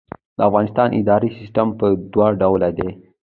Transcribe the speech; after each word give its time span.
د 0.37 0.39
افغانستان 0.49 0.89
اداري 0.99 1.29
سیسټم 1.37 1.67
په 1.79 1.87
دوه 2.13 2.27
ډوله 2.41 2.69
دی. 2.77 2.89